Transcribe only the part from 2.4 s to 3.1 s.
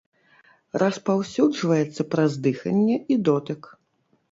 дыханне